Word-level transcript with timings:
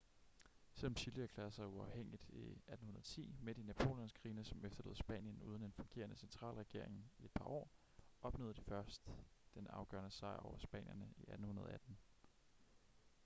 selvom 0.73 0.95
chile 0.97 1.23
erklærede 1.23 1.51
sig 1.51 1.67
uafhængigt 1.67 2.23
i 2.29 2.35
1810 2.41 3.35
midt 3.41 3.57
i 3.57 3.63
napoleonskrigene 3.63 4.43
som 4.43 4.65
efterlod 4.65 4.95
spanien 4.95 5.41
uden 5.43 5.63
en 5.63 5.71
fungerende 5.71 6.15
centralregering 6.15 7.11
i 7.19 7.25
et 7.25 7.31
par 7.31 7.45
år 7.45 7.71
opnåede 8.21 8.53
de 8.53 8.61
først 8.61 9.09
den 9.55 9.67
afgørende 9.67 10.11
sejr 10.11 10.37
over 10.37 10.57
spanierne 10.57 11.05
i 11.17 11.21
1818 11.21 11.97